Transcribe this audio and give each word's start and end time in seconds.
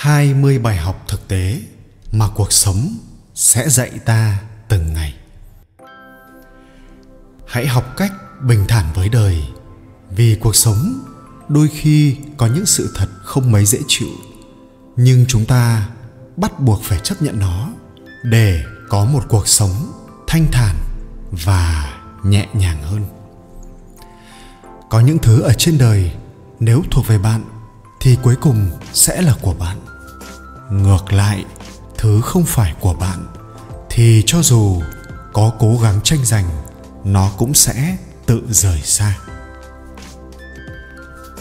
20 0.00 0.58
bài 0.58 0.76
học 0.76 1.04
thực 1.08 1.28
tế 1.28 1.60
mà 2.12 2.28
cuộc 2.34 2.52
sống 2.52 2.96
sẽ 3.34 3.68
dạy 3.68 3.90
ta 4.04 4.40
từng 4.68 4.92
ngày. 4.92 5.14
Hãy 7.46 7.66
học 7.66 7.84
cách 7.96 8.12
bình 8.40 8.64
thản 8.68 8.84
với 8.94 9.08
đời, 9.08 9.42
vì 10.10 10.36
cuộc 10.40 10.56
sống 10.56 11.00
đôi 11.48 11.68
khi 11.68 12.16
có 12.36 12.46
những 12.46 12.66
sự 12.66 12.92
thật 12.94 13.08
không 13.22 13.52
mấy 13.52 13.66
dễ 13.66 13.78
chịu, 13.88 14.08
nhưng 14.96 15.24
chúng 15.28 15.44
ta 15.44 15.88
bắt 16.36 16.60
buộc 16.60 16.82
phải 16.82 16.98
chấp 16.98 17.22
nhận 17.22 17.38
nó 17.38 17.68
để 18.22 18.62
có 18.88 19.04
một 19.04 19.24
cuộc 19.28 19.48
sống 19.48 19.92
thanh 20.26 20.46
thản 20.52 20.76
và 21.30 21.98
nhẹ 22.24 22.48
nhàng 22.52 22.82
hơn 22.82 23.04
có 24.90 25.00
những 25.00 25.18
thứ 25.18 25.40
ở 25.40 25.52
trên 25.52 25.78
đời 25.78 26.12
nếu 26.60 26.82
thuộc 26.90 27.06
về 27.06 27.18
bạn 27.18 27.59
thì 28.00 28.18
cuối 28.22 28.36
cùng 28.40 28.70
sẽ 28.92 29.22
là 29.22 29.34
của 29.40 29.54
bạn. 29.54 29.76
Ngược 30.70 31.12
lại, 31.12 31.44
thứ 31.98 32.20
không 32.20 32.44
phải 32.44 32.74
của 32.80 32.94
bạn, 32.94 33.26
thì 33.90 34.22
cho 34.26 34.42
dù 34.42 34.82
có 35.32 35.52
cố 35.58 35.78
gắng 35.82 36.00
tranh 36.04 36.24
giành, 36.24 36.50
nó 37.04 37.30
cũng 37.38 37.54
sẽ 37.54 37.96
tự 38.26 38.42
rời 38.50 38.80
xa. 38.80 39.18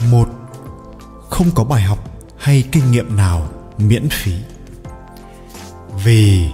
Một, 0.09 0.29
không 1.29 1.51
có 1.55 1.63
bài 1.63 1.81
học 1.81 1.99
hay 2.37 2.63
kinh 2.71 2.91
nghiệm 2.91 3.15
nào 3.15 3.49
miễn 3.77 4.09
phí. 4.09 4.33
Vì 6.03 6.49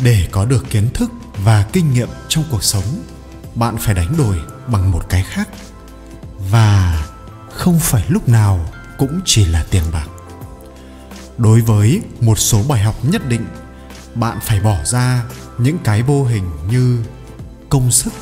để 0.00 0.28
có 0.30 0.44
được 0.44 0.70
kiến 0.70 0.90
thức 0.94 1.10
và 1.44 1.66
kinh 1.72 1.92
nghiệm 1.92 2.08
trong 2.28 2.44
cuộc 2.50 2.64
sống, 2.64 2.84
bạn 3.54 3.76
phải 3.78 3.94
đánh 3.94 4.16
đổi 4.18 4.40
bằng 4.66 4.90
một 4.90 5.08
cái 5.08 5.22
khác. 5.22 5.48
Và 6.50 7.04
không 7.50 7.78
phải 7.80 8.04
lúc 8.08 8.28
nào 8.28 8.66
cũng 9.00 9.20
chỉ 9.24 9.44
là 9.44 9.64
tiền 9.70 9.82
bạc. 9.92 10.06
Đối 11.38 11.60
với 11.60 12.02
một 12.20 12.38
số 12.38 12.62
bài 12.68 12.82
học 12.82 12.94
nhất 13.02 13.28
định, 13.28 13.46
bạn 14.14 14.38
phải 14.42 14.60
bỏ 14.60 14.76
ra 14.84 15.24
những 15.58 15.78
cái 15.84 16.02
vô 16.02 16.24
hình 16.24 16.50
như 16.70 17.04
công 17.68 17.90
sức, 17.90 18.12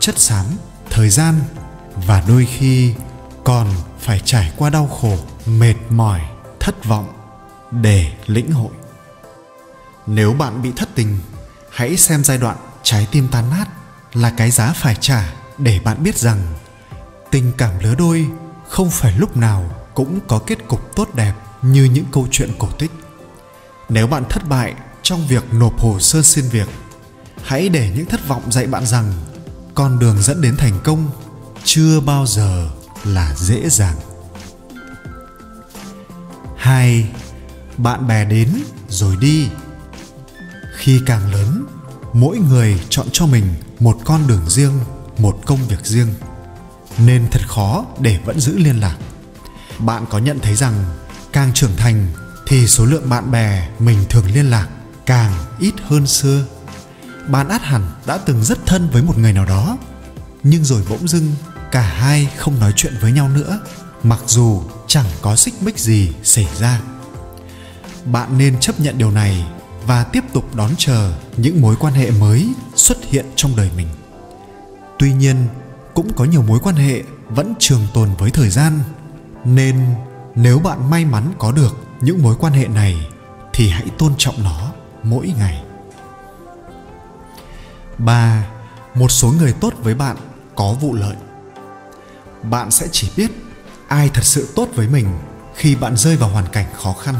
chất 0.00 0.18
xám, 0.18 0.44
thời 0.90 1.08
gian 1.08 1.34
và 2.06 2.22
đôi 2.28 2.46
khi 2.46 2.94
còn 3.44 3.66
phải 4.00 4.20
trải 4.24 4.52
qua 4.56 4.70
đau 4.70 4.86
khổ, 4.86 5.16
mệt 5.46 5.74
mỏi, 5.90 6.20
thất 6.60 6.84
vọng 6.84 7.12
để 7.70 8.12
lĩnh 8.26 8.52
hội. 8.52 8.72
Nếu 10.06 10.32
bạn 10.32 10.62
bị 10.62 10.72
thất 10.76 10.88
tình, 10.94 11.18
hãy 11.70 11.96
xem 11.96 12.24
giai 12.24 12.38
đoạn 12.38 12.56
trái 12.82 13.08
tim 13.10 13.28
tan 13.32 13.50
nát 13.50 13.66
là 14.12 14.30
cái 14.30 14.50
giá 14.50 14.72
phải 14.72 14.96
trả 15.00 15.34
để 15.58 15.80
bạn 15.84 16.02
biết 16.02 16.18
rằng 16.18 16.40
tình 17.30 17.52
cảm 17.58 17.78
lứa 17.78 17.94
đôi 17.94 18.26
không 18.68 18.90
phải 18.90 19.18
lúc 19.18 19.36
nào 19.36 19.77
cũng 19.98 20.20
có 20.28 20.40
kết 20.46 20.68
cục 20.68 20.96
tốt 20.96 21.08
đẹp 21.14 21.32
như 21.62 21.84
những 21.84 22.04
câu 22.12 22.26
chuyện 22.30 22.50
cổ 22.58 22.68
tích. 22.78 22.90
Nếu 23.88 24.06
bạn 24.06 24.24
thất 24.30 24.48
bại 24.48 24.74
trong 25.02 25.26
việc 25.26 25.44
nộp 25.52 25.80
hồ 25.80 26.00
sơ 26.00 26.22
xin 26.22 26.44
việc, 26.48 26.68
hãy 27.42 27.68
để 27.68 27.92
những 27.96 28.06
thất 28.06 28.28
vọng 28.28 28.52
dạy 28.52 28.66
bạn 28.66 28.86
rằng 28.86 29.12
con 29.74 29.98
đường 29.98 30.22
dẫn 30.22 30.40
đến 30.40 30.56
thành 30.56 30.80
công 30.84 31.10
chưa 31.64 32.00
bao 32.00 32.26
giờ 32.26 32.70
là 33.04 33.34
dễ 33.36 33.68
dàng. 33.68 33.96
Hai, 36.56 37.10
bạn 37.76 38.06
bè 38.06 38.24
đến 38.24 38.48
rồi 38.88 39.16
đi. 39.16 39.48
Khi 40.76 41.00
càng 41.06 41.32
lớn, 41.32 41.66
mỗi 42.12 42.38
người 42.38 42.80
chọn 42.88 43.06
cho 43.12 43.26
mình 43.26 43.54
một 43.80 43.98
con 44.04 44.26
đường 44.26 44.48
riêng, 44.48 44.80
một 45.18 45.38
công 45.46 45.66
việc 45.68 45.86
riêng, 45.86 46.14
nên 46.98 47.28
thật 47.30 47.42
khó 47.48 47.84
để 48.00 48.18
vẫn 48.24 48.40
giữ 48.40 48.58
liên 48.58 48.80
lạc 48.80 48.96
bạn 49.78 50.04
có 50.10 50.18
nhận 50.18 50.38
thấy 50.40 50.54
rằng 50.54 50.84
càng 51.32 51.50
trưởng 51.54 51.76
thành 51.76 52.06
thì 52.46 52.66
số 52.66 52.84
lượng 52.84 53.10
bạn 53.10 53.30
bè 53.30 53.68
mình 53.78 53.98
thường 54.08 54.24
liên 54.34 54.50
lạc 54.50 54.68
càng 55.06 55.32
ít 55.58 55.74
hơn 55.86 56.06
xưa. 56.06 56.44
Bạn 57.28 57.48
át 57.48 57.62
hẳn 57.62 57.90
đã 58.06 58.18
từng 58.18 58.44
rất 58.44 58.58
thân 58.66 58.88
với 58.90 59.02
một 59.02 59.18
người 59.18 59.32
nào 59.32 59.44
đó, 59.44 59.78
nhưng 60.42 60.64
rồi 60.64 60.82
bỗng 60.88 61.08
dưng 61.08 61.32
cả 61.72 61.80
hai 61.80 62.30
không 62.36 62.60
nói 62.60 62.72
chuyện 62.76 62.94
với 63.00 63.12
nhau 63.12 63.28
nữa, 63.28 63.60
mặc 64.02 64.20
dù 64.26 64.62
chẳng 64.86 65.06
có 65.22 65.36
xích 65.36 65.54
mích 65.62 65.78
gì 65.78 66.12
xảy 66.22 66.48
ra. 66.58 66.80
Bạn 68.04 68.38
nên 68.38 68.60
chấp 68.60 68.80
nhận 68.80 68.98
điều 68.98 69.10
này 69.10 69.46
và 69.86 70.04
tiếp 70.04 70.24
tục 70.32 70.54
đón 70.54 70.70
chờ 70.78 71.12
những 71.36 71.60
mối 71.60 71.76
quan 71.80 71.94
hệ 71.94 72.10
mới 72.10 72.52
xuất 72.74 73.04
hiện 73.04 73.26
trong 73.36 73.56
đời 73.56 73.70
mình. 73.76 73.88
Tuy 74.98 75.12
nhiên, 75.12 75.46
cũng 75.94 76.12
có 76.14 76.24
nhiều 76.24 76.42
mối 76.42 76.58
quan 76.62 76.76
hệ 76.76 77.02
vẫn 77.28 77.54
trường 77.58 77.86
tồn 77.94 78.08
với 78.18 78.30
thời 78.30 78.50
gian 78.50 78.80
nên 79.44 79.94
nếu 80.34 80.58
bạn 80.58 80.90
may 80.90 81.04
mắn 81.04 81.32
có 81.38 81.52
được 81.52 81.76
những 82.00 82.22
mối 82.22 82.36
quan 82.40 82.52
hệ 82.52 82.68
này, 82.68 83.08
thì 83.52 83.70
hãy 83.70 83.86
tôn 83.98 84.12
trọng 84.18 84.42
nó 84.44 84.72
mỗi 85.02 85.32
ngày. 85.38 85.62
Ba, 87.98 88.46
một 88.94 89.08
số 89.08 89.32
người 89.38 89.52
tốt 89.52 89.74
với 89.82 89.94
bạn 89.94 90.16
có 90.54 90.72
vụ 90.72 90.94
lợi. 90.94 91.16
Bạn 92.42 92.70
sẽ 92.70 92.88
chỉ 92.92 93.10
biết 93.16 93.30
ai 93.88 94.10
thật 94.14 94.24
sự 94.24 94.48
tốt 94.54 94.68
với 94.74 94.88
mình 94.88 95.18
khi 95.54 95.74
bạn 95.74 95.96
rơi 95.96 96.16
vào 96.16 96.30
hoàn 96.30 96.46
cảnh 96.46 96.66
khó 96.74 96.92
khăn. 96.92 97.14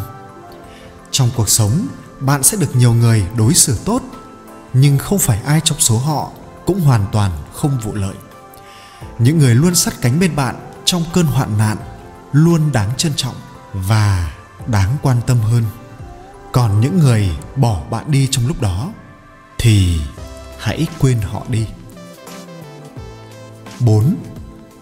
Trong 1.10 1.30
cuộc 1.36 1.48
sống, 1.48 1.86
bạn 2.20 2.42
sẽ 2.42 2.56
được 2.56 2.76
nhiều 2.76 2.92
người 2.92 3.26
đối 3.36 3.54
xử 3.54 3.78
tốt, 3.84 4.02
nhưng 4.72 4.98
không 4.98 5.18
phải 5.18 5.40
ai 5.44 5.60
trong 5.64 5.78
số 5.78 5.98
họ 5.98 6.30
cũng 6.66 6.80
hoàn 6.80 7.06
toàn 7.12 7.32
không 7.52 7.78
vụ 7.82 7.94
lợi. 7.94 8.14
Những 9.18 9.38
người 9.38 9.54
luôn 9.54 9.74
sát 9.74 9.94
cánh 10.00 10.20
bên 10.20 10.36
bạn 10.36 10.56
trong 10.84 11.04
cơn 11.12 11.26
hoạn 11.26 11.58
nạn 11.58 11.76
luôn 12.32 12.72
đáng 12.72 12.90
trân 12.96 13.12
trọng 13.16 13.34
và 13.72 14.32
đáng 14.66 14.96
quan 15.02 15.16
tâm 15.26 15.40
hơn 15.40 15.64
còn 16.52 16.80
những 16.80 16.98
người 16.98 17.30
bỏ 17.56 17.82
bạn 17.90 18.10
đi 18.10 18.28
trong 18.30 18.46
lúc 18.46 18.60
đó 18.60 18.92
thì 19.58 20.00
hãy 20.58 20.86
quên 20.98 21.20
họ 21.20 21.42
đi 21.48 21.66
4. 23.80 24.16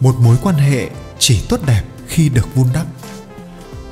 Một 0.00 0.14
mối 0.18 0.36
quan 0.42 0.54
hệ 0.56 0.90
chỉ 1.18 1.44
tốt 1.48 1.60
đẹp 1.66 1.82
khi 2.06 2.28
được 2.28 2.54
vun 2.54 2.66
đắp. 2.74 2.86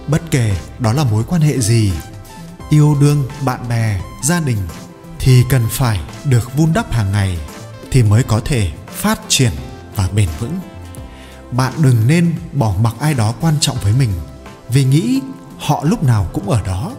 Bất 0.09 0.23
kể 0.31 0.57
đó 0.79 0.93
là 0.93 1.05
mối 1.05 1.25
quan 1.29 1.41
hệ 1.41 1.61
gì, 1.61 1.93
yêu 2.71 2.97
đương, 3.01 3.29
bạn 3.45 3.69
bè, 3.69 4.01
gia 4.23 4.41
đình 4.41 4.59
thì 5.19 5.45
cần 5.49 5.63
phải 5.71 6.01
được 6.25 6.57
vun 6.57 6.73
đắp 6.75 6.93
hàng 6.93 7.13
ngày 7.13 7.39
thì 7.91 8.03
mới 8.03 8.23
có 8.23 8.41
thể 8.45 8.73
phát 8.89 9.21
triển 9.29 9.53
và 9.97 10.09
bền 10.15 10.29
vững. 10.41 10.59
Bạn 11.57 11.73
đừng 11.83 12.07
nên 12.07 12.35
bỏ 12.53 12.75
mặc 12.81 12.95
ai 13.01 13.15
đó 13.15 13.35
quan 13.41 13.55
trọng 13.61 13.77
với 13.83 13.93
mình 13.93 14.11
vì 14.69 14.85
nghĩ 14.85 15.21
họ 15.59 15.85
lúc 15.85 16.03
nào 16.03 16.27
cũng 16.33 16.51
ở 16.51 16.63
đó. 16.63 16.93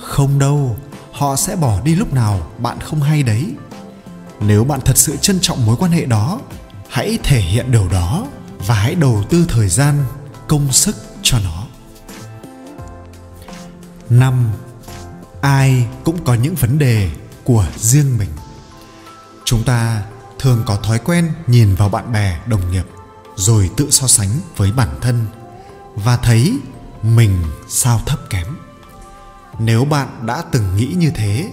Không 0.00 0.38
đâu, 0.38 0.76
họ 1.12 1.36
sẽ 1.36 1.56
bỏ 1.56 1.80
đi 1.84 1.94
lúc 1.94 2.12
nào 2.12 2.50
bạn 2.58 2.80
không 2.80 3.00
hay 3.00 3.22
đấy. 3.22 3.54
Nếu 4.40 4.64
bạn 4.64 4.80
thật 4.84 4.96
sự 4.96 5.16
trân 5.16 5.40
trọng 5.40 5.66
mối 5.66 5.76
quan 5.78 5.92
hệ 5.92 6.04
đó 6.04 6.40
hãy 6.88 7.18
thể 7.22 7.40
hiện 7.40 7.72
điều 7.72 7.88
đó 7.88 8.26
và 8.66 8.74
hãy 8.74 8.94
đầu 8.94 9.24
tư 9.30 9.46
thời 9.48 9.68
gian 9.68 10.04
công 10.48 10.72
sức 10.72 10.96
cho 11.22 11.38
nó 11.38 11.62
năm 14.10 14.50
ai 15.40 15.86
cũng 16.04 16.24
có 16.24 16.34
những 16.34 16.54
vấn 16.54 16.78
đề 16.78 17.10
của 17.44 17.66
riêng 17.76 18.18
mình 18.18 18.28
chúng 19.44 19.64
ta 19.64 20.02
thường 20.38 20.62
có 20.66 20.76
thói 20.76 20.98
quen 20.98 21.32
nhìn 21.46 21.74
vào 21.74 21.88
bạn 21.88 22.12
bè 22.12 22.38
đồng 22.46 22.70
nghiệp 22.70 22.84
rồi 23.36 23.70
tự 23.76 23.90
so 23.90 24.06
sánh 24.06 24.28
với 24.56 24.72
bản 24.72 24.88
thân 25.00 25.26
và 25.94 26.16
thấy 26.16 26.58
mình 27.02 27.42
sao 27.68 28.00
thấp 28.06 28.18
kém. 28.30 28.46
Nếu 29.58 29.84
bạn 29.84 30.26
đã 30.26 30.42
từng 30.52 30.76
nghĩ 30.76 30.94
như 30.96 31.10
thế, 31.14 31.52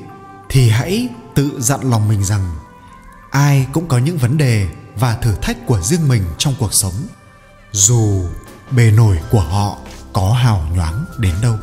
thì 0.50 0.70
hãy 0.70 1.08
tự 1.36 1.52
dặn 1.60 1.90
lòng 1.90 2.08
mình 2.08 2.24
rằng 2.24 2.56
ai 3.32 3.68
cũng 3.74 3.88
có 3.88 3.98
những 3.98 4.18
vấn 4.18 4.38
đề 4.38 4.68
và 4.96 5.16
thử 5.16 5.36
thách 5.42 5.66
của 5.66 5.82
riêng 5.82 6.08
mình 6.08 6.24
trong 6.38 6.54
cuộc 6.60 6.74
sống, 6.74 6.94
dù 7.72 8.26
bề 8.72 8.92
nổi 8.92 9.20
của 9.32 9.42
họ 9.42 9.78
có 10.14 10.34
hào 10.34 10.68
nhoáng 10.76 11.06
đến 11.18 11.36
đâu. 11.42 11.58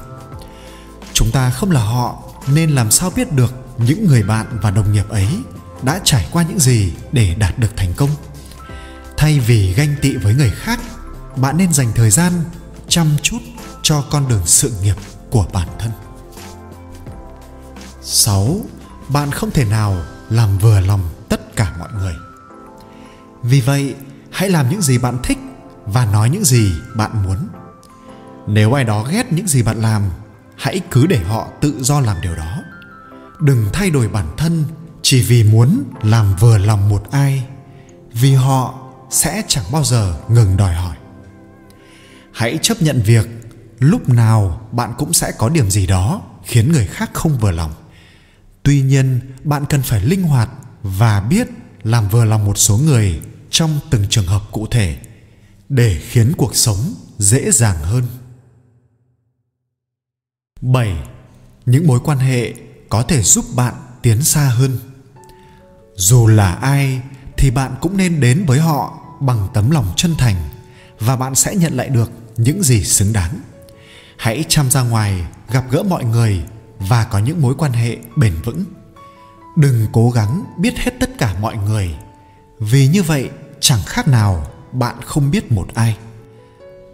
Chúng 1.13 1.31
ta 1.33 1.51
không 1.51 1.71
là 1.71 1.81
họ, 1.81 2.23
nên 2.47 2.71
làm 2.71 2.91
sao 2.91 3.11
biết 3.17 3.33
được 3.33 3.55
những 3.79 4.07
người 4.07 4.23
bạn 4.23 4.47
và 4.63 4.71
đồng 4.71 4.93
nghiệp 4.93 5.09
ấy 5.09 5.29
đã 5.83 6.01
trải 6.05 6.29
qua 6.33 6.43
những 6.43 6.59
gì 6.59 6.93
để 7.13 7.35
đạt 7.35 7.59
được 7.59 7.77
thành 7.77 7.95
công? 7.97 8.11
Thay 9.17 9.41
vì 9.41 9.75
ganh 9.75 9.95
tị 10.03 10.17
với 10.17 10.35
người 10.35 10.51
khác, 10.51 10.81
bạn 11.37 11.57
nên 11.57 11.73
dành 11.73 11.93
thời 11.95 12.11
gian 12.11 12.33
chăm 12.89 13.07
chút 13.23 13.39
cho 13.83 14.05
con 14.11 14.29
đường 14.29 14.47
sự 14.47 14.73
nghiệp 14.83 14.97
của 15.31 15.47
bản 15.53 15.69
thân. 15.79 15.91
6. 18.03 18.61
Bạn 19.09 19.31
không 19.31 19.51
thể 19.51 19.65
nào 19.65 19.97
làm 20.31 20.59
vừa 20.59 20.81
lòng 20.81 21.01
tất 21.29 21.57
cả 21.57 21.73
mọi 21.79 21.89
người. 21.99 22.15
Vì 23.43 23.61
vậy, 23.61 23.95
hãy 24.31 24.51
làm 24.51 24.71
những 24.71 24.83
gì 24.83 24.99
bạn 24.99 25.19
thích 25.23 25.39
và 25.87 26.07
nói 26.07 26.31
những 26.31 26.45
gì 26.45 26.73
bạn 26.95 27.23
muốn. 27.23 27.49
Nếu 28.47 28.73
ai 28.73 28.85
đó 28.85 29.03
ghét 29.11 29.33
những 29.33 29.49
gì 29.49 29.63
bạn 29.63 29.81
làm, 29.81 30.03
hãy 30.57 30.81
cứ 30.91 31.07
để 31.07 31.19
họ 31.19 31.49
tự 31.61 31.75
do 31.81 32.01
làm 32.01 32.17
điều 32.23 32.37
đó. 32.37 32.59
Đừng 33.41 33.67
thay 33.73 33.91
đổi 33.91 34.09
bản 34.09 34.27
thân 34.37 34.65
chỉ 35.03 35.23
vì 35.23 35.45
muốn 35.45 35.85
làm 36.03 36.37
vừa 36.37 36.59
lòng 36.59 36.89
một 36.89 37.11
ai, 37.11 37.47
vì 38.13 38.35
họ 38.35 38.75
sẽ 39.11 39.43
chẳng 39.49 39.65
bao 39.73 39.85
giờ 39.85 40.17
ngừng 40.29 40.57
đòi 40.57 40.75
hỏi 40.75 40.97
hãy 42.33 42.59
chấp 42.63 42.83
nhận 42.83 43.03
việc 43.03 43.29
lúc 43.79 44.09
nào 44.09 44.69
bạn 44.73 44.95
cũng 44.99 45.13
sẽ 45.13 45.33
có 45.39 45.49
điểm 45.49 45.71
gì 45.71 45.87
đó 45.87 46.23
khiến 46.45 46.73
người 46.73 46.87
khác 46.87 47.11
không 47.15 47.39
vừa 47.39 47.51
lòng 47.51 47.73
tuy 48.67 48.83
nhiên, 48.83 49.21
bạn 49.45 49.65
cần 49.69 49.83
phải 49.83 50.01
linh 50.01 50.23
hoạt 50.23 50.51
và 50.83 51.21
biết 51.21 51.49
làm 51.83 52.09
vừa 52.09 52.25
lòng 52.25 52.45
một 52.45 52.59
số 52.59 52.79
người 52.79 53.21
trong 53.51 53.81
từng 53.91 54.05
trường 54.11 54.27
hợp 54.27 54.43
cụ 54.53 54.67
thể 54.67 54.99
để 55.69 56.01
khiến 56.09 56.33
cuộc 56.37 56.57
sống 56.57 56.95
dễ 57.19 57.51
dàng 57.51 57.77
hơn 57.83 58.05
7. 60.61 60.97
Những 61.67 61.87
mối 61.87 62.01
quan 62.05 62.19
hệ 62.19 62.55
có 62.89 63.03
thể 63.03 63.23
giúp 63.23 63.45
bạn 63.55 63.75
tiến 64.03 64.23
xa 64.23 64.49
hơn. 64.49 64.79
Dù 65.95 66.27
là 66.27 66.53
ai 66.53 67.01
thì 67.37 67.51
bạn 67.51 67.75
cũng 67.81 67.97
nên 67.97 68.21
đến 68.21 68.45
với 68.47 68.59
họ 68.59 68.99
bằng 69.21 69.49
tấm 69.55 69.71
lòng 69.71 69.87
chân 69.97 70.15
thành 70.19 70.37
và 71.01 71.17
bạn 71.17 71.35
sẽ 71.35 71.55
nhận 71.55 71.77
lại 71.77 71.89
được 71.89 72.11
những 72.37 72.63
gì 72.63 72.85
xứng 72.85 73.13
đáng. 73.13 73.41
Hãy 74.17 74.45
chăm 74.49 74.71
ra 74.71 74.83
ngoài, 74.83 75.27
gặp 75.51 75.65
gỡ 75.71 75.83
mọi 75.83 76.05
người 76.05 76.43
và 76.79 77.05
có 77.05 77.19
những 77.19 77.43
mối 77.43 77.55
quan 77.59 77.73
hệ 77.73 77.97
bền 78.17 78.35
vững. 78.45 78.65
Đừng 79.57 79.87
cố 79.93 80.11
gắng 80.11 80.45
biết 80.59 80.75
hết 80.77 80.95
tất 81.01 81.11
cả 81.19 81.35
mọi 81.41 81.57
người, 81.57 81.95
vì 82.59 82.89
như 82.89 83.03
vậy 83.03 83.31
chẳng 83.61 83.81
khác 83.87 84.09
nào 84.09 84.47
bạn 84.73 84.95
không 85.05 85.31
biết 85.31 85.53
một 85.53 85.69
ai. 85.75 85.97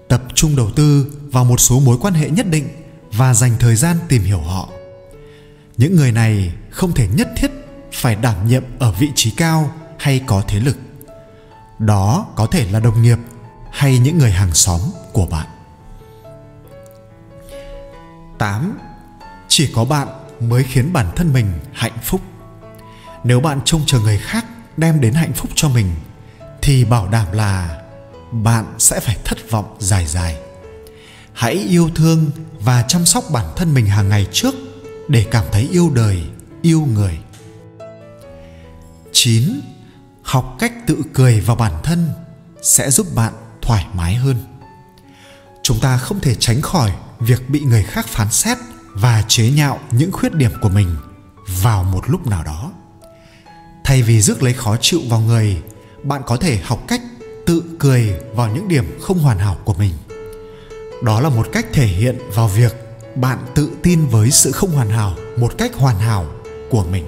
Tập 0.08 0.22
trung 0.34 0.56
đầu 0.56 0.70
tư 0.70 1.12
vào 1.32 1.44
một 1.44 1.60
số 1.60 1.80
mối 1.80 1.96
quan 2.00 2.14
hệ 2.14 2.30
nhất 2.30 2.46
định 2.50 2.68
và 3.12 3.34
dành 3.34 3.52
thời 3.58 3.76
gian 3.76 3.96
tìm 4.08 4.22
hiểu 4.22 4.40
họ 4.40 4.68
những 5.82 5.96
người 5.96 6.12
này 6.12 6.52
không 6.70 6.92
thể 6.92 7.08
nhất 7.16 7.28
thiết 7.36 7.50
phải 7.92 8.14
đảm 8.16 8.48
nhiệm 8.48 8.62
ở 8.78 8.92
vị 8.92 9.08
trí 9.14 9.30
cao 9.30 9.72
hay 10.02 10.20
có 10.26 10.42
thế 10.48 10.60
lực 10.60 10.76
đó 11.78 12.26
có 12.36 12.46
thể 12.46 12.66
là 12.70 12.80
đồng 12.80 13.02
nghiệp 13.02 13.18
hay 13.72 13.98
những 13.98 14.18
người 14.18 14.30
hàng 14.30 14.54
xóm 14.54 14.80
của 15.12 15.26
bạn 15.26 15.46
8. 18.38 18.78
Chỉ 19.48 19.72
có 19.74 19.84
bạn 19.84 20.08
mới 20.40 20.64
khiến 20.64 20.92
bản 20.92 21.06
thân 21.16 21.32
mình 21.32 21.52
hạnh 21.72 21.98
phúc. 22.02 22.20
Nếu 23.24 23.40
bạn 23.40 23.60
trông 23.64 23.82
chờ 23.86 24.00
người 24.00 24.18
khác 24.18 24.44
đem 24.76 25.00
đến 25.00 25.14
hạnh 25.14 25.32
phúc 25.32 25.50
cho 25.54 25.68
mình, 25.68 25.94
thì 26.62 26.84
bảo 26.84 27.08
đảm 27.08 27.32
là 27.32 27.82
bạn 28.30 28.74
sẽ 28.78 29.00
phải 29.00 29.16
thất 29.24 29.50
vọng 29.50 29.76
dài 29.78 30.06
dài 30.06 30.36
hãy 31.32 31.54
yêu 31.54 31.90
thương 31.94 32.30
và 32.60 32.84
chăm 32.88 33.06
sóc 33.06 33.24
bản 33.32 33.46
thân 33.56 33.74
mình 33.74 33.86
hàng 33.86 34.08
ngày 34.08 34.26
trước 34.32 34.54
để 35.08 35.26
cảm 35.30 35.44
thấy 35.52 35.68
yêu 35.72 35.90
đời, 35.94 36.22
yêu 36.62 36.88
người 36.92 37.18
9. 39.12 39.60
Học 40.22 40.56
cách 40.58 40.72
tự 40.86 41.02
cười 41.14 41.40
vào 41.40 41.56
bản 41.56 41.72
thân 41.82 42.10
sẽ 42.62 42.90
giúp 42.90 43.06
bạn 43.14 43.32
thoải 43.62 43.86
mái 43.94 44.14
hơn. 44.14 44.36
Chúng 45.62 45.80
ta 45.80 45.96
không 45.96 46.20
thể 46.20 46.34
tránh 46.34 46.60
khỏi 46.62 46.92
việc 47.20 47.48
bị 47.48 47.60
người 47.60 47.82
khác 47.82 48.06
phán 48.08 48.30
xét 48.30 48.58
và 48.94 49.24
chế 49.28 49.50
nhạo 49.50 49.78
những 49.90 50.12
khuyết 50.12 50.34
điểm 50.34 50.52
của 50.60 50.68
mình 50.68 50.96
vào 51.62 51.84
một 51.84 52.10
lúc 52.10 52.26
nào 52.26 52.44
đó. 52.44 52.72
Thay 53.84 54.02
vì 54.02 54.20
rước 54.20 54.42
lấy 54.42 54.52
khó 54.52 54.76
chịu 54.80 55.00
vào 55.08 55.20
người, 55.20 55.62
bạn 56.02 56.22
có 56.26 56.36
thể 56.36 56.60
học 56.64 56.80
cách 56.88 57.00
tự 57.46 57.62
cười 57.78 58.20
vào 58.34 58.54
những 58.54 58.68
điểm 58.68 58.98
không 59.00 59.18
hoàn 59.18 59.38
hảo 59.38 59.56
của 59.64 59.74
mình 59.74 59.92
đó 61.02 61.20
là 61.20 61.28
một 61.28 61.46
cách 61.52 61.66
thể 61.72 61.86
hiện 61.86 62.18
vào 62.34 62.48
việc 62.48 62.74
bạn 63.14 63.38
tự 63.54 63.70
tin 63.82 64.06
với 64.06 64.30
sự 64.30 64.52
không 64.52 64.70
hoàn 64.70 64.88
hảo 64.88 65.14
một 65.36 65.58
cách 65.58 65.74
hoàn 65.74 65.98
hảo 65.98 66.26
của 66.70 66.84
mình 66.84 67.04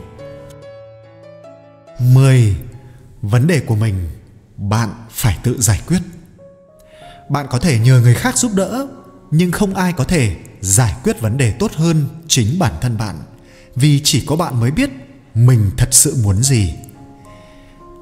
10. 2.01 2.57
Vấn 3.31 3.47
đề 3.47 3.61
của 3.61 3.75
mình 3.75 4.11
bạn 4.57 5.07
phải 5.11 5.39
tự 5.43 5.61
giải 5.61 5.81
quyết. 5.87 5.99
Bạn 7.31 7.47
có 7.51 7.59
thể 7.59 7.79
nhờ 7.79 8.01
người 8.01 8.15
khác 8.15 8.39
giúp 8.39 8.53
đỡ, 8.55 8.87
nhưng 9.31 9.53
không 9.53 9.75
ai 9.75 9.93
có 9.93 10.05
thể 10.05 10.37
giải 10.61 10.95
quyết 11.05 11.21
vấn 11.21 11.37
đề 11.37 11.53
tốt 11.53 11.73
hơn 11.75 12.07
chính 12.29 12.59
bản 12.59 12.73
thân 12.81 12.99
bạn, 12.99 13.17
vì 13.75 14.01
chỉ 14.05 14.25
có 14.27 14.37
bạn 14.37 14.61
mới 14.61 14.71
biết 14.71 14.91
mình 15.35 15.71
thật 15.77 15.89
sự 15.91 16.17
muốn 16.23 16.43
gì. 16.43 16.75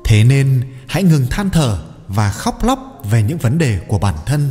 Thế 0.05 0.25
nên, 0.25 0.63
hãy 0.89 1.03
ngừng 1.03 1.27
than 1.31 1.51
thở 1.51 1.83
và 2.09 2.31
khóc 2.31 2.65
lóc 2.65 3.03
về 3.11 3.23
những 3.23 3.39
vấn 3.39 3.59
đề 3.59 3.81
của 3.89 3.99
bản 3.99 4.15
thân 4.27 4.51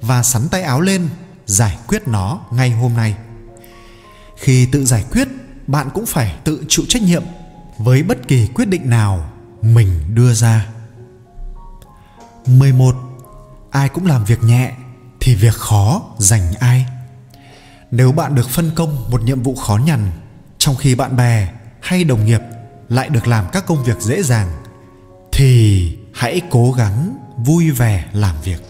và 0.00 0.22
sắn 0.22 0.48
tay 0.50 0.62
áo 0.62 0.80
lên 0.80 1.08
giải 1.46 1.78
quyết 1.88 2.08
nó 2.08 2.40
ngay 2.52 2.70
hôm 2.70 2.94
nay 2.94 3.14
khi 4.36 4.66
tự 4.66 4.84
giải 4.84 5.04
quyết 5.12 5.28
bạn 5.66 5.90
cũng 5.94 6.06
phải 6.06 6.36
tự 6.44 6.64
chịu 6.68 6.84
trách 6.88 7.02
nhiệm 7.02 7.22
với 7.78 8.02
bất 8.02 8.28
kỳ 8.28 8.46
quyết 8.46 8.68
định 8.68 8.90
nào 8.90 9.31
mình 9.62 10.14
đưa 10.14 10.32
ra. 10.32 10.66
11 12.46 12.96
ai 13.70 13.88
cũng 13.88 14.06
làm 14.06 14.24
việc 14.24 14.42
nhẹ 14.42 14.72
thì 15.20 15.34
việc 15.34 15.54
khó 15.54 16.02
dành 16.18 16.52
ai. 16.60 16.86
Nếu 17.90 18.12
bạn 18.12 18.34
được 18.34 18.48
phân 18.48 18.70
công 18.74 19.10
một 19.10 19.22
nhiệm 19.22 19.42
vụ 19.42 19.54
khó 19.54 19.76
nhằn, 19.76 20.10
trong 20.58 20.76
khi 20.76 20.94
bạn 20.94 21.16
bè 21.16 21.48
hay 21.80 22.04
đồng 22.04 22.26
nghiệp 22.26 22.40
lại 22.88 23.08
được 23.08 23.26
làm 23.26 23.44
các 23.52 23.66
công 23.66 23.84
việc 23.84 24.00
dễ 24.00 24.22
dàng, 24.22 24.48
thì 25.32 25.98
hãy 26.14 26.40
cố 26.50 26.72
gắng 26.72 27.16
vui 27.36 27.70
vẻ 27.70 28.04
làm 28.12 28.36
việc. 28.44 28.62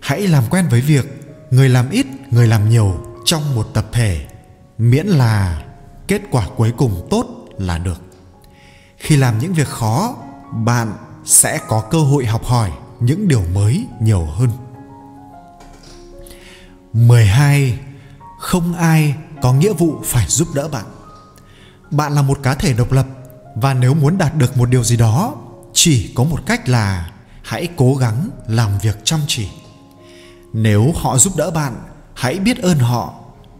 Hãy 0.00 0.20
làm 0.20 0.44
quen 0.50 0.66
với 0.70 0.80
việc 0.80 1.06
người 1.50 1.68
làm 1.68 1.90
ít, 1.90 2.06
người 2.30 2.46
làm 2.46 2.68
nhiều 2.68 3.04
trong 3.24 3.54
một 3.54 3.68
tập 3.74 3.86
thể, 3.92 4.26
miễn 4.78 5.06
là 5.06 5.62
kết 6.08 6.22
quả 6.30 6.48
cuối 6.56 6.72
cùng 6.76 7.06
tốt 7.10 7.26
là 7.58 7.78
được 7.78 8.07
khi 8.98 9.16
làm 9.16 9.38
những 9.38 9.52
việc 9.52 9.68
khó, 9.68 10.16
bạn 10.52 10.92
sẽ 11.24 11.60
có 11.68 11.80
cơ 11.90 11.98
hội 11.98 12.26
học 12.26 12.44
hỏi 12.44 12.70
những 13.00 13.28
điều 13.28 13.42
mới 13.54 13.86
nhiều 14.00 14.24
hơn. 14.24 14.50
12 16.92 17.78
không 18.38 18.74
ai 18.74 19.14
có 19.42 19.52
nghĩa 19.52 19.72
vụ 19.72 19.96
phải 20.04 20.26
giúp 20.28 20.48
đỡ 20.54 20.68
bạn. 20.68 20.84
Bạn 21.90 22.14
là 22.14 22.22
một 22.22 22.38
cá 22.42 22.54
thể 22.54 22.72
độc 22.72 22.92
lập 22.92 23.06
và 23.54 23.74
nếu 23.74 23.94
muốn 23.94 24.18
đạt 24.18 24.34
được 24.34 24.56
một 24.56 24.68
điều 24.68 24.84
gì 24.84 24.96
đó, 24.96 25.34
chỉ 25.72 26.12
có 26.14 26.24
một 26.24 26.40
cách 26.46 26.68
là 26.68 27.10
hãy 27.42 27.68
cố 27.76 27.94
gắng 27.94 28.28
làm 28.46 28.78
việc 28.82 29.04
chăm 29.04 29.20
chỉ. 29.26 29.48
Nếu 30.52 30.92
họ 30.94 31.18
giúp 31.18 31.36
đỡ 31.36 31.50
bạn, 31.50 31.74
hãy 32.14 32.38
biết 32.38 32.58
ơn 32.58 32.78
họ. 32.78 33.14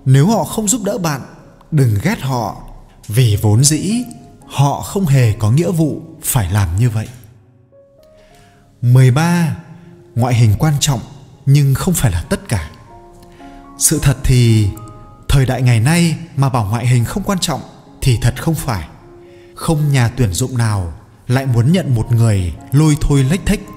Nếu 0.05 0.27
họ 0.27 0.45
không 0.45 0.69
giúp 0.69 0.81
đỡ 0.85 0.99
bạn, 0.99 1.21
đừng 1.71 1.99
ghét 2.03 2.21
họ. 2.21 2.57
Vì 3.09 3.39
vốn 3.43 3.65
dĩ 3.65 4.05
họ 4.49 4.81
không 4.81 5.07
hề 5.07 5.33
có 5.33 5.51
nghĩa 5.51 5.71
vụ 5.71 6.03
phải 6.23 6.51
làm 6.51 6.77
như 6.77 6.91
vậy 6.91 7.09
13. 8.83 9.57
Ngoại 10.15 10.35
hình 10.35 10.55
quan 10.59 10.75
trọng 10.81 11.01
nhưng 11.47 11.75
không 11.75 11.95
phải 11.95 12.13
là 12.13 12.23
tất 12.23 12.49
cả. 12.49 12.71
Sự 13.79 13.99
thật 14.03 14.17
thì 14.25 14.69
thời 15.29 15.47
đại 15.47 15.63
ngày 15.63 15.81
nay 15.81 16.17
mà 16.37 16.49
bảo 16.49 16.65
ngoại 16.65 16.87
hình 16.87 17.05
không 17.05 17.23
quan 17.23 17.39
trọng 17.39 17.61
thì 18.01 18.19
thật 18.23 18.43
không 18.43 18.55
phải. 18.55 18.89
Không 19.55 19.93
nhà 19.93 20.11
tuyển 20.17 20.33
dụng 20.33 20.59
nào 20.59 20.93
lại 21.29 21.47
muốn 21.47 21.73
nhận 21.73 21.95
một 21.95 22.13
người 22.13 22.55
lôi 22.73 22.97
thôi 23.01 23.27
lách 23.31 23.47
thích. 23.47 23.69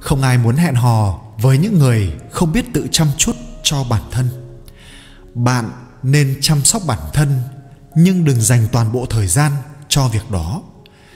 Không 0.00 0.22
ai 0.22 0.38
muốn 0.38 0.56
hẹn 0.56 0.74
hò 0.74 1.20
với 1.38 1.58
những 1.58 1.78
người 1.78 2.12
không 2.30 2.52
biết 2.52 2.64
tự 2.74 2.88
chăm 2.90 3.08
chút 3.18 3.36
cho 3.62 3.84
bản 3.90 4.02
thân 4.10 4.28
bạn 5.34 5.70
nên 6.02 6.38
chăm 6.40 6.64
sóc 6.64 6.82
bản 6.86 6.98
thân 7.12 7.40
nhưng 7.94 8.24
đừng 8.24 8.40
dành 8.40 8.68
toàn 8.72 8.92
bộ 8.92 9.06
thời 9.10 9.26
gian 9.26 9.52
cho 9.94 10.08
việc 10.08 10.30
đó. 10.30 10.62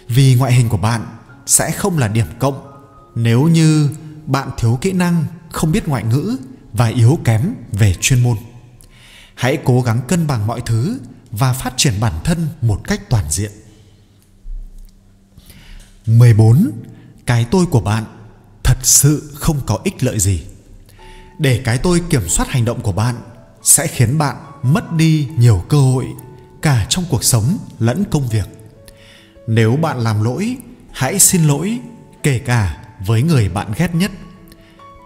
Vì 0.08 0.34
ngoại 0.34 0.52
hình 0.52 0.68
của 0.68 0.76
bạn 0.76 1.06
sẽ 1.46 1.70
không 1.70 1.98
là 1.98 2.08
điểm 2.08 2.26
cộng 2.38 2.72
nếu 3.14 3.42
như 3.42 3.90
bạn 4.26 4.50
thiếu 4.58 4.78
kỹ 4.80 4.92
năng, 4.92 5.24
không 5.50 5.72
biết 5.72 5.88
ngoại 5.88 6.04
ngữ 6.04 6.36
và 6.72 6.86
yếu 6.86 7.18
kém 7.24 7.54
về 7.72 7.94
chuyên 8.00 8.22
môn. 8.22 8.36
Hãy 9.34 9.58
cố 9.64 9.80
gắng 9.80 10.00
cân 10.08 10.26
bằng 10.26 10.46
mọi 10.46 10.60
thứ 10.66 11.00
và 11.30 11.52
phát 11.52 11.74
triển 11.76 11.94
bản 12.00 12.12
thân 12.24 12.48
một 12.62 12.80
cách 12.84 13.00
toàn 13.10 13.24
diện. 13.30 13.50
14. 16.06 16.70
Cái 17.26 17.46
tôi 17.50 17.66
của 17.66 17.80
bạn 17.80 18.04
thật 18.64 18.78
sự 18.82 19.32
không 19.34 19.60
có 19.66 19.78
ích 19.84 20.04
lợi 20.04 20.18
gì. 20.18 20.42
Để 21.38 21.60
cái 21.64 21.78
tôi 21.78 22.02
kiểm 22.10 22.28
soát 22.28 22.48
hành 22.48 22.64
động 22.64 22.80
của 22.80 22.92
bạn 22.92 23.14
sẽ 23.62 23.86
khiến 23.86 24.18
bạn 24.18 24.36
mất 24.62 24.92
đi 24.92 25.28
nhiều 25.36 25.64
cơ 25.68 25.80
hội 25.80 26.06
cả 26.62 26.86
trong 26.88 27.04
cuộc 27.10 27.24
sống 27.24 27.58
lẫn 27.78 28.04
công 28.10 28.28
việc 28.28 28.57
nếu 29.48 29.76
bạn 29.76 29.98
làm 29.98 30.24
lỗi, 30.24 30.56
hãy 30.92 31.18
xin 31.18 31.44
lỗi, 31.44 31.78
kể 32.22 32.38
cả 32.38 32.76
với 33.06 33.22
người 33.22 33.48
bạn 33.48 33.72
ghét 33.76 33.94
nhất. 33.94 34.10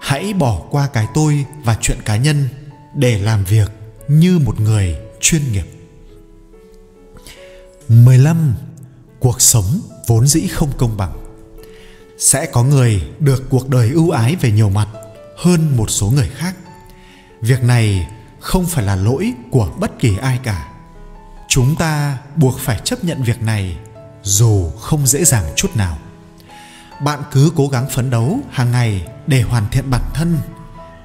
Hãy 0.00 0.32
bỏ 0.32 0.62
qua 0.70 0.88
cái 0.92 1.06
tôi 1.14 1.44
và 1.64 1.76
chuyện 1.80 1.98
cá 2.04 2.16
nhân 2.16 2.48
để 2.94 3.18
làm 3.18 3.44
việc 3.44 3.70
như 4.08 4.38
một 4.38 4.60
người 4.60 4.96
chuyên 5.20 5.52
nghiệp. 5.52 5.66
15. 7.88 8.54
Cuộc 9.18 9.40
sống 9.40 9.80
vốn 10.06 10.26
dĩ 10.26 10.46
không 10.46 10.70
công 10.78 10.96
bằng. 10.96 11.12
Sẽ 12.18 12.46
có 12.46 12.62
người 12.62 13.02
được 13.18 13.50
cuộc 13.50 13.68
đời 13.68 13.90
ưu 13.90 14.10
ái 14.10 14.36
về 14.36 14.52
nhiều 14.52 14.70
mặt 14.70 14.88
hơn 15.36 15.76
một 15.76 15.90
số 15.90 16.10
người 16.10 16.28
khác. 16.34 16.56
Việc 17.40 17.62
này 17.62 18.08
không 18.40 18.66
phải 18.66 18.84
là 18.84 18.96
lỗi 18.96 19.32
của 19.50 19.72
bất 19.80 19.98
kỳ 19.98 20.16
ai 20.16 20.38
cả. 20.42 20.68
Chúng 21.48 21.76
ta 21.76 22.18
buộc 22.36 22.58
phải 22.58 22.80
chấp 22.84 23.04
nhận 23.04 23.22
việc 23.22 23.42
này 23.42 23.78
dù 24.22 24.70
không 24.70 25.06
dễ 25.06 25.24
dàng 25.24 25.44
chút 25.56 25.76
nào. 25.76 25.98
Bạn 27.00 27.22
cứ 27.32 27.50
cố 27.56 27.68
gắng 27.68 27.88
phấn 27.90 28.10
đấu 28.10 28.38
hàng 28.50 28.70
ngày 28.70 29.06
để 29.26 29.42
hoàn 29.42 29.64
thiện 29.70 29.90
bản 29.90 30.02
thân. 30.14 30.38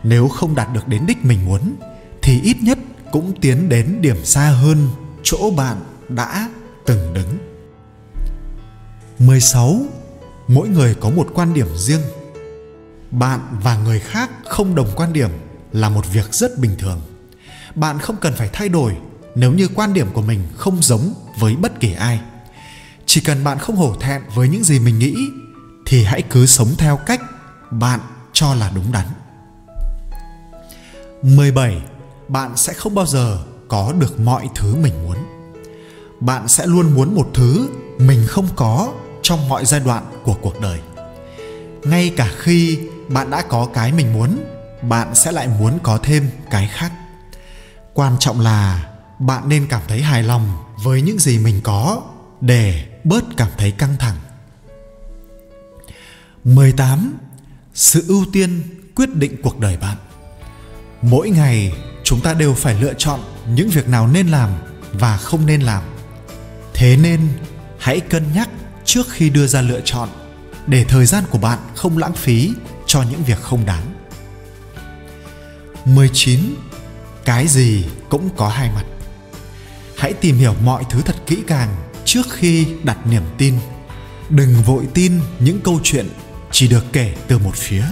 Nếu 0.03 0.27
không 0.27 0.55
đạt 0.55 0.67
được 0.73 0.87
đến 0.87 1.05
đích 1.05 1.25
mình 1.25 1.45
muốn, 1.45 1.75
thì 2.21 2.41
ít 2.41 2.57
nhất 2.61 2.77
cũng 3.11 3.41
tiến 3.41 3.69
đến 3.69 4.01
điểm 4.01 4.25
xa 4.25 4.49
hơn 4.49 4.89
chỗ 5.23 5.51
bạn 5.51 5.77
đã 6.09 6.49
từng 6.85 7.13
đứng. 7.13 7.37
16 9.19 9.79
mỗi 10.47 10.67
người 10.67 10.95
có 10.95 11.09
một 11.09 11.27
quan 11.33 11.53
điểm 11.53 11.67
riêng. 11.77 12.01
Bạn 13.11 13.39
và 13.63 13.77
người 13.77 13.99
khác 13.99 14.31
không 14.45 14.75
đồng 14.75 14.87
quan 14.95 15.13
điểm 15.13 15.29
là 15.71 15.89
một 15.89 16.05
việc 16.13 16.33
rất 16.33 16.59
bình 16.59 16.75
thường. 16.79 17.01
Bạn 17.75 17.99
không 17.99 18.15
cần 18.21 18.33
phải 18.33 18.49
thay 18.53 18.69
đổi 18.69 18.97
nếu 19.35 19.53
như 19.53 19.67
quan 19.75 19.93
điểm 19.93 20.07
của 20.13 20.21
mình 20.21 20.39
không 20.55 20.81
giống 20.81 21.13
với 21.39 21.55
bất 21.55 21.79
kỳ 21.79 21.93
ai 21.93 22.19
chỉ 23.07 23.21
cần 23.21 23.43
bạn 23.43 23.59
không 23.59 23.75
hổ 23.75 23.95
thẹn 23.99 24.21
với 24.35 24.49
những 24.49 24.63
gì 24.63 24.79
mình 24.79 24.99
nghĩ, 24.99 25.15
thì 25.85 26.03
hãy 26.03 26.21
cứ 26.21 26.45
sống 26.45 26.67
theo 26.77 26.97
cách 26.97 27.21
bạn 27.71 27.99
cho 28.33 28.55
là 28.55 28.71
đúng 28.75 28.91
đắn. 28.91 29.05
17 31.21 31.81
bạn 32.27 32.57
sẽ 32.57 32.73
không 32.73 32.95
bao 32.95 33.05
giờ 33.05 33.39
có 33.67 33.93
được 33.99 34.19
mọi 34.19 34.49
thứ 34.55 34.75
mình 34.75 35.03
muốn. 35.03 35.17
Bạn 36.19 36.47
sẽ 36.47 36.65
luôn 36.65 36.95
muốn 36.95 37.15
một 37.15 37.29
thứ 37.33 37.67
mình 37.97 38.25
không 38.27 38.47
có 38.55 38.93
trong 39.21 39.49
mọi 39.49 39.65
giai 39.65 39.79
đoạn 39.79 40.03
của 40.23 40.35
cuộc 40.41 40.61
đời. 40.61 40.79
Ngay 41.83 42.13
cả 42.17 42.31
khi 42.37 42.79
bạn 43.09 43.29
đã 43.29 43.41
có 43.41 43.67
cái 43.73 43.91
mình 43.91 44.13
muốn, 44.13 44.43
bạn 44.81 45.15
sẽ 45.15 45.31
lại 45.31 45.47
muốn 45.47 45.79
có 45.83 45.99
thêm 46.03 46.29
cái 46.51 46.69
khác. 46.73 46.91
Quan 47.93 48.15
trọng 48.19 48.39
là 48.39 48.89
bạn 49.19 49.49
nên 49.49 49.67
cảm 49.67 49.81
thấy 49.87 50.01
hài 50.01 50.23
lòng 50.23 50.57
với 50.83 51.01
những 51.01 51.19
gì 51.19 51.39
mình 51.39 51.61
có 51.63 52.01
để 52.41 52.86
bớt 53.03 53.23
cảm 53.37 53.49
thấy 53.57 53.71
căng 53.71 53.95
thẳng. 53.99 54.15
18 56.43 57.17
sự 57.73 58.03
ưu 58.07 58.25
tiên 58.33 58.61
quyết 58.95 59.15
định 59.15 59.41
cuộc 59.43 59.59
đời 59.59 59.77
bạn. 59.77 59.97
Mỗi 61.01 61.29
ngày, 61.29 61.73
chúng 62.03 62.21
ta 62.21 62.33
đều 62.33 62.53
phải 62.53 62.81
lựa 62.81 62.93
chọn 62.93 63.19
những 63.47 63.69
việc 63.69 63.87
nào 63.87 64.07
nên 64.07 64.27
làm 64.27 64.49
và 64.93 65.17
không 65.17 65.45
nên 65.45 65.61
làm. 65.61 65.83
Thế 66.73 66.97
nên, 66.97 67.27
hãy 67.79 67.99
cân 67.99 68.23
nhắc 68.33 68.49
trước 68.85 69.09
khi 69.09 69.29
đưa 69.29 69.47
ra 69.47 69.61
lựa 69.61 69.81
chọn 69.85 70.09
để 70.67 70.85
thời 70.89 71.05
gian 71.05 71.23
của 71.29 71.37
bạn 71.37 71.59
không 71.75 71.97
lãng 71.97 72.13
phí 72.13 72.53
cho 72.85 73.03
những 73.11 73.23
việc 73.23 73.41
không 73.41 73.65
đáng. 73.65 73.93
19 75.85 76.39
cái 77.25 77.47
gì 77.47 77.85
cũng 78.09 78.29
có 78.37 78.49
hai 78.49 78.71
mặt. 78.75 78.85
Hãy 79.97 80.13
tìm 80.13 80.37
hiểu 80.37 80.55
mọi 80.63 80.83
thứ 80.89 81.01
thật 81.01 81.15
kỹ 81.27 81.37
càng 81.47 81.75
trước 82.07 82.27
khi 82.31 82.67
đặt 82.83 82.97
niềm 83.07 83.23
tin. 83.37 83.53
Đừng 84.29 84.53
vội 84.65 84.87
tin 84.93 85.19
những 85.39 85.61
câu 85.63 85.79
chuyện 85.83 86.09
chỉ 86.51 86.67
được 86.67 86.85
kể 86.93 87.15
từ 87.27 87.37
một 87.37 87.55
phía. 87.55 87.83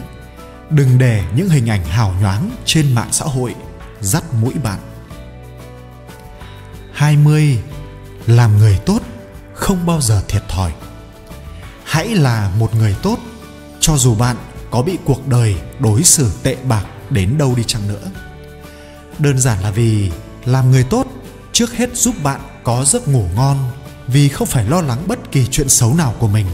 Đừng 0.69 0.97
để 0.97 1.23
những 1.35 1.49
hình 1.49 1.69
ảnh 1.69 1.83
hào 1.83 2.15
nhoáng 2.21 2.51
trên 2.65 2.93
mạng 2.93 3.09
xã 3.11 3.25
hội 3.25 3.55
dắt 4.01 4.23
mũi 4.41 4.53
bạn. 4.63 4.79
20 6.93 7.59
làm 8.27 8.57
người 8.57 8.79
tốt 8.85 8.99
không 9.53 9.85
bao 9.85 10.01
giờ 10.01 10.21
thiệt 10.27 10.43
thòi. 10.49 10.73
Hãy 11.83 12.07
là 12.07 12.51
một 12.59 12.75
người 12.75 12.95
tốt, 13.01 13.19
cho 13.79 13.97
dù 13.97 14.15
bạn 14.15 14.35
có 14.71 14.81
bị 14.81 14.97
cuộc 15.05 15.27
đời 15.27 15.55
đối 15.79 16.03
xử 16.03 16.31
tệ 16.43 16.55
bạc 16.55 16.85
đến 17.09 17.37
đâu 17.37 17.53
đi 17.55 17.63
chăng 17.63 17.87
nữa. 17.87 18.11
Đơn 19.19 19.39
giản 19.39 19.63
là 19.63 19.71
vì 19.71 20.11
làm 20.45 20.71
người 20.71 20.83
tốt 20.83 21.07
trước 21.51 21.73
hết 21.73 21.89
giúp 21.95 22.15
bạn 22.23 22.41
có 22.63 22.85
giấc 22.85 23.07
ngủ 23.07 23.25
ngon 23.35 23.71
vì 24.07 24.29
không 24.29 24.47
phải 24.47 24.65
lo 24.65 24.81
lắng 24.81 25.03
bất 25.07 25.31
kỳ 25.31 25.47
chuyện 25.47 25.69
xấu 25.69 25.95
nào 25.95 26.15
của 26.19 26.27
mình, 26.27 26.45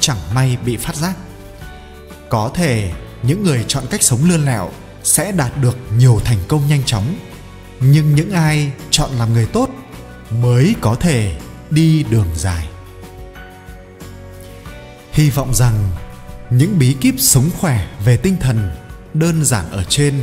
chẳng 0.00 0.18
may 0.34 0.56
bị 0.64 0.76
phát 0.76 0.96
giác. 0.96 1.14
Có 2.28 2.50
thể 2.54 2.92
những 3.22 3.42
người 3.42 3.64
chọn 3.68 3.84
cách 3.90 4.02
sống 4.02 4.20
lươn 4.28 4.44
lẹo 4.44 4.70
sẽ 5.02 5.32
đạt 5.32 5.52
được 5.60 5.76
nhiều 5.96 6.20
thành 6.24 6.38
công 6.48 6.68
nhanh 6.68 6.82
chóng, 6.84 7.14
nhưng 7.80 8.14
những 8.14 8.30
ai 8.30 8.72
chọn 8.90 9.10
làm 9.10 9.32
người 9.32 9.46
tốt 9.46 9.68
mới 10.30 10.74
có 10.80 10.94
thể 10.94 11.36
đi 11.70 12.02
đường 12.02 12.28
dài. 12.36 12.68
Hy 15.12 15.30
vọng 15.30 15.54
rằng 15.54 15.90
những 16.50 16.78
bí 16.78 16.96
kíp 17.00 17.14
sống 17.18 17.50
khỏe 17.60 17.86
về 18.04 18.16
tinh 18.16 18.36
thần 18.40 18.70
đơn 19.14 19.44
giản 19.44 19.70
ở 19.70 19.84
trên 19.84 20.14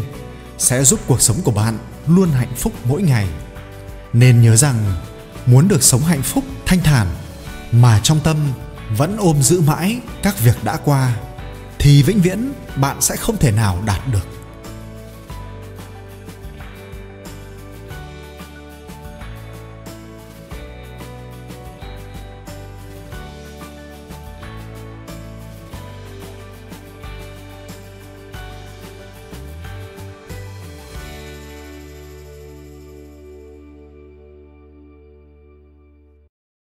sẽ 0.58 0.84
giúp 0.84 1.00
cuộc 1.08 1.22
sống 1.22 1.38
của 1.44 1.52
bạn 1.52 1.78
luôn 2.08 2.32
hạnh 2.32 2.54
phúc 2.58 2.74
mỗi 2.86 3.02
ngày. 3.02 3.28
Nên 4.14 4.42
nhớ 4.42 4.56
rằng 4.56 4.76
muốn 5.46 5.68
được 5.68 5.84
sống 5.84 6.02
hạnh 6.02 6.22
phúc, 6.22 6.44
thanh 6.66 6.80
thản, 6.80 7.08
mà 7.72 8.00
trong 8.04 8.20
tâm 8.24 8.38
vẫn 8.98 9.18
ôm 9.18 9.42
giữ 9.42 9.62
mãi 9.62 10.00
các 10.24 10.40
việc 10.40 10.64
đã 10.64 10.78
qua, 10.78 11.16
thì 11.80 12.04
vĩnh 12.04 12.22
viễn 12.22 12.54
bạn 12.76 13.02
sẽ 13.02 13.16
không 13.16 13.38
thể 13.38 13.52
nào 13.52 13.82
đạt 13.86 14.02
được. 14.12 14.28